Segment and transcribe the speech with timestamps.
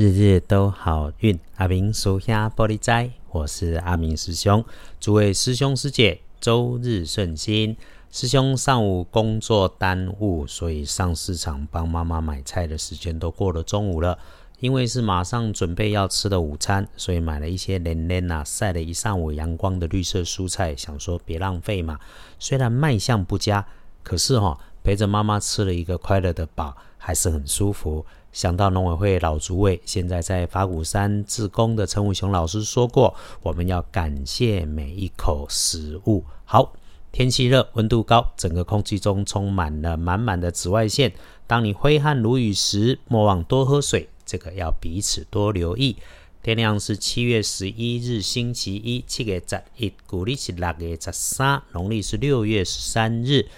[0.00, 4.64] 日日都好运，阿明属下玻璃斋，我是阿明师兄。
[5.00, 7.76] 诸位师兄师姐，周日顺心。
[8.08, 14.16] 师兄上午工作耽误，所以上市场帮妈妈买菜的时间都过了中午了。
[14.60, 21.98] 因为是马上准备要吃的午餐，所以买了一些连连呐晒了一上午阳光的绿色蔬菜，想说别浪费嘛。
[22.38, 23.66] 虽然卖相不佳，
[24.04, 28.06] 可是哈陪着妈妈吃了一个快乐的饱，还是很舒服。
[28.32, 36.24] 想到农委会老主委现在在法鼓山自工的陈武雄老师说过，我们要感谢每一口食物。
[36.46, 36.72] 好，
[37.12, 41.12] 天气热，温度高，整个空气中充满了满满的紫外线。
[41.46, 44.08] 当你挥汗如雨时，莫忘多喝水。
[44.24, 45.98] 这个要彼此多留意。
[46.42, 53.48] 天亮是七月十一日，星期一，七月十一，古历是六月十三，农历是六月十三日。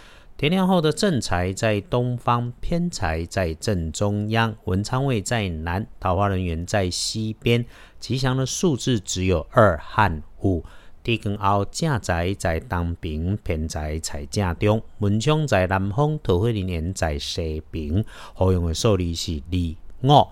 [0.40, 7.62] 天亮后的正财在东方，偏财在正中央，文昌位在南，桃花人员在西边。
[7.98, 10.65] 吉祥的数字只有二和五。
[11.02, 18.02] 地根后正财在东边，偏财在正中，文昌在南方，桃花人缘在西边。
[18.32, 19.76] 好用的数字是二
[20.09, 20.28] 五。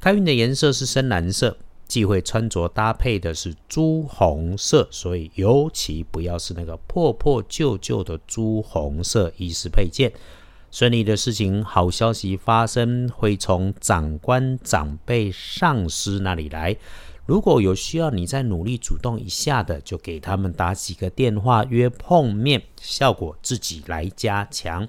[0.00, 1.58] 开运的颜色是深蓝色，
[1.90, 10.12] 忌讳穿着搭配的是朱红色，所以尤其不要是那个破破旧旧的朱红色衣饰配件。
[10.70, 16.76] 顺利的事情、好消息发生，会从长官、长辈、上司那里来。
[17.26, 24.88] 如果有需要你再努力主动一下的，就给他们打几个电话约碰面，效果自己来加强。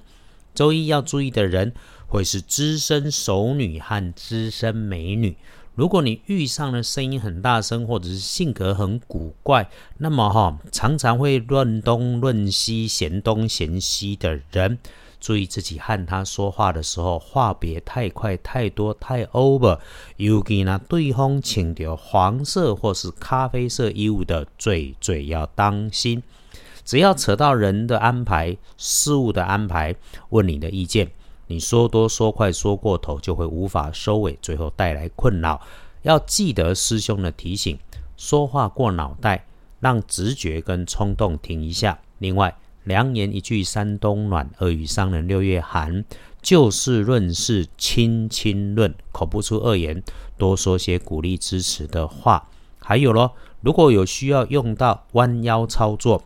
[0.54, 1.72] 周一要注意的人。
[2.12, 5.34] 会是资深熟女和资深美女。
[5.74, 14.78] 如果你遇上了声音很大声，或者是性格很古怪，那么哈，常常会论东论西、嫌东嫌西的人，
[15.18, 19.78] 注意自己和他说话的时候，话别太快、太多、太 over。
[20.18, 26.22] 尤其呢，对方穿着黄色或是咖啡色衣物的，最最要当心。
[26.84, 29.94] 只要扯到人的安排、事物的安排，
[30.28, 31.10] 问你的意见。
[31.52, 35.60] 你说多说快说过头，就会无法收尾，最后带来困扰。
[36.00, 37.78] 要记得师兄的提醒，
[38.16, 39.44] 说话过脑袋，
[39.78, 41.98] 让直觉跟冲动停一下。
[42.20, 46.06] 另外，良言一句三冬暖，恶语伤人六月寒。
[46.40, 50.02] 就事论事，轻轻论，口不出恶言，
[50.38, 52.48] 多说些鼓励支持的话。
[52.78, 56.22] 还有咯，如果有需要用到弯腰操作。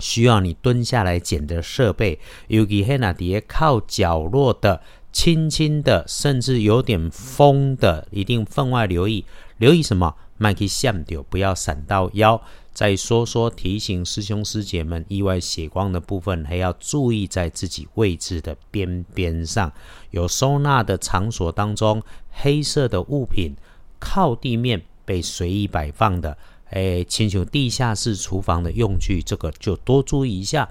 [0.00, 2.18] 需要你蹲下来捡的设备，
[2.48, 4.80] 尤其黑那碟靠角落的、
[5.12, 9.24] 轻轻的，甚至有点风的，一定分外留意。
[9.58, 10.16] 留意什么？
[10.38, 12.40] 麦克向丢，不要闪到腰。
[12.72, 19.70] 再说说提醒师兄师姐们，意外血光的部分，还要注意在自己位置的边边上。
[20.12, 23.54] 有收纳的场所当中，黑色的物品
[23.98, 26.38] 靠地面被随意摆放的。
[26.70, 30.68] 哎，请求地下室厨房的用具，这个就多注意一下。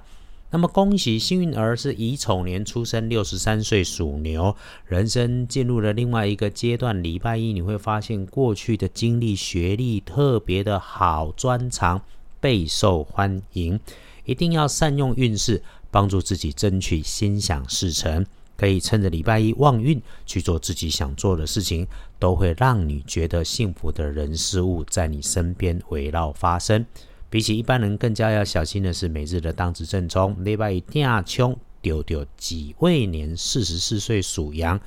[0.52, 4.56] 那么，恭喜幸运儿是乙丑年出生，六十三岁属牛，
[4.86, 7.00] 人生进入了另外一个阶段。
[7.02, 12.02] 礼拜一你会发现，过去的经历、学历特别的好，专长
[12.40, 13.78] 备受欢迎。
[14.24, 18.26] 一定要善用运势，帮助自己争取心想事成。
[18.60, 21.86] 可以趁着礼拜一旺运去做自己想做的事情，
[22.18, 26.84] 都会让你觉得幸福的人事物在你身边围绕发生。
[27.30, 34.78] 比起一般人更加要小心的是，每日的当值正冲，礼拜一定要冲丢丢己未年四十四岁属羊，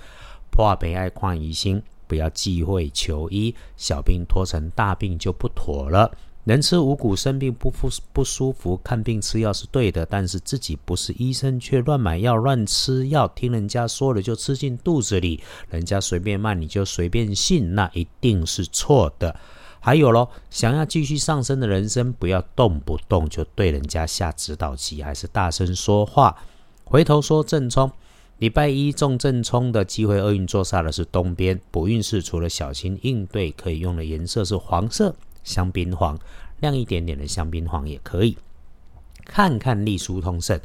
[0.51, 6.15] 破悲爱看疑心，不要忌讳求医，小病拖成大病就不妥了。
[6.45, 19.33] 能吃五谷生病不不不舒服，看病吃药是对的，但是自己不是医生，却乱买药乱吃药，听人家说了就吃进肚子里，人家随便骂你就随便信，那一定是错的。
[19.79, 26.37] 还有咯，想要继续上升的人生，不要动不动就对人家下指导棋，还是大声说话。
[26.83, 27.89] 回头说正冲，
[28.39, 35.15] 礼拜一中正冲的机会，厄运坐煞的是东边，补运势除了小心应对，可以用的颜色是黄色。
[35.43, 36.17] 香槟黄，
[36.59, 38.37] 亮一点点的香槟黄也可以。
[39.25, 40.59] 看看隶书通胜，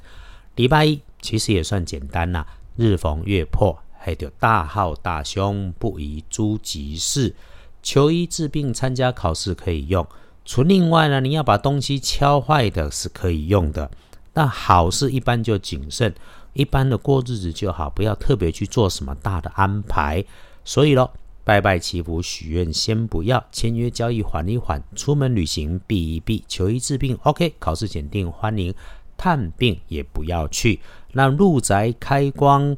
[0.57, 2.47] 礼拜一其实也算简单呐。
[2.77, 7.35] 日逢月破，还有大号大凶，不宜诸吉事。
[7.83, 10.07] 求医治病、参加考试可以用。
[10.45, 13.91] 除另外呢，你要把东西敲坏的是可以用的。
[14.35, 16.15] 那好事一般就谨慎，
[16.53, 20.25] 一般的过日子就好，不要特别去做什么大的安排。
[20.65, 21.13] 所以咯。
[21.49, 28.75] 拜拜祈福许愿先不要，签约交易缓一缓，出门旅行避一避，求医治病 OK，考试检定欢迎，
[29.17, 30.79] 探病也不要去。
[31.13, 32.77] 那入宅开光、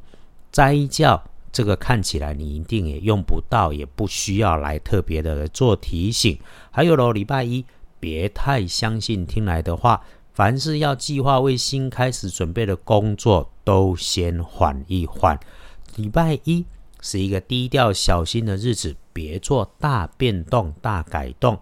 [0.53, 1.21] 斋教、
[1.51, 6.39] 这个看起来你一定也用不到，也不需要来特别的做提醒。
[6.71, 7.65] 还有喽，礼拜一
[7.99, 10.01] 别太相信听来的话，
[10.33, 15.37] 凡是要计划为新开始准备的工作，都先缓一缓。
[15.97, 16.65] 礼拜一
[17.01, 21.59] 是一个低调小心的日子，别做大变动、大改动，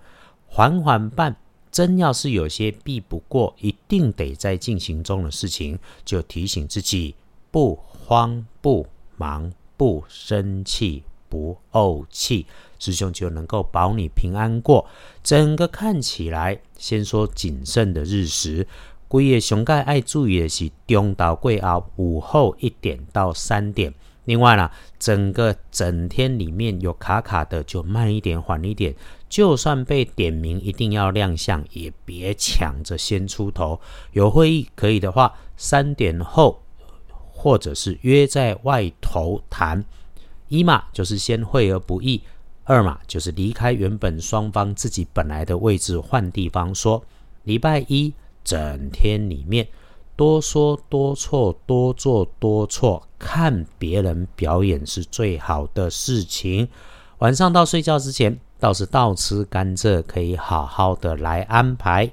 [0.46, 1.36] 缓缓办。
[1.70, 7.14] 真要是有些避不过，一定得在进行中的事情，就提醒自己
[7.50, 8.86] 不慌不
[9.16, 9.52] 忙。
[9.76, 12.46] 不生气，不怄气，
[12.80, 14.84] 师兄就能够保你平安过。
[15.22, 18.66] 整个看起来，先说谨慎的日时，
[19.06, 23.94] 贵夜熊盖爱注意的是中岛贵后午后一点到三点。
[24.28, 28.94] 另外呢，整个整天里面有卡卡的，就慢一点，缓一点。
[29.26, 33.80] 就算被点名一定要亮相，也别抢着先出头。
[34.12, 36.62] 有会议可以的话，三点后。
[37.32, 39.82] 或者是约在外头谈，
[40.48, 42.20] 一嘛就是先会而不议，
[42.64, 47.02] 二嘛就是离开原本双方自己本来的位置换地方说。
[47.44, 48.12] 礼拜一
[48.44, 49.66] 整天里面
[50.16, 56.68] 多说多错多做多错，看别人表演是最好的事情。
[57.18, 62.10] 晚上到睡觉之前倒是倒吃甘蔗，可以好好的来安排。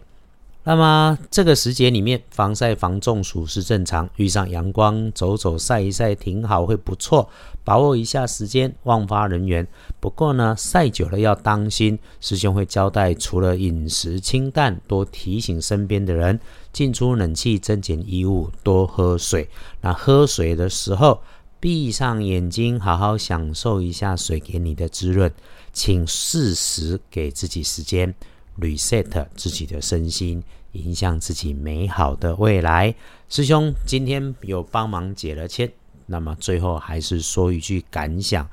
[0.67, 4.09] 那么这个时节里面，防晒防中暑是正常。
[4.15, 7.29] 遇上阳光，走走晒一晒挺好，会不错。
[7.63, 9.67] 把握一下时间，忘发人员。
[9.99, 11.99] 不过呢，晒久了要当心。
[12.19, 16.39] 师兄会交代，除了饮食清淡，多提醒身边的人
[16.75, 19.47] 进出冷气，增减衣物，多喝水。
[19.79, 21.21] 那喝水的时候，
[21.57, 25.31] 闭上眼睛，好好享受一下水给你的滋润。
[25.71, 28.13] 请适时给自己时间。
[28.59, 30.43] reset 自己的身心，
[30.73, 32.93] 影响自己美好的未来。
[33.29, 35.71] 师兄今天有帮忙解了签，
[36.07, 38.45] 那么最后还是说一句感想：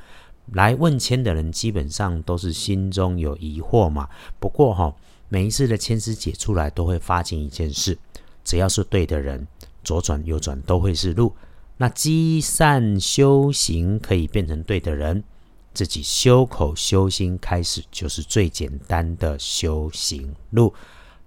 [0.52, 4.08] 来问签的人基本上都是心中有疑惑嘛。
[4.38, 4.94] 不过哈，
[5.32, 7.96] 每一次的千丝解出来，都会发现一件事：
[8.44, 9.48] 只要是对的人，
[9.82, 11.34] 左转右转都会是路。
[11.78, 15.24] 那积善修行可以变成对的人。
[15.72, 20.74] 自己修口修心，开始就是最简单的修行路。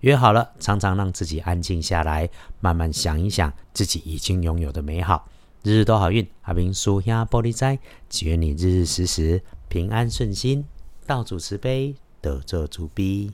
[0.01, 2.29] 约好了，常常让自己安静下来，
[2.59, 5.27] 慢慢想一想自己已经拥有的美好。
[5.63, 10.63] 日日都好运，阿明叔兄玻璃斋，祈愿你日日时时平安顺心，
[11.07, 13.31] 道主慈悲，得做主逼。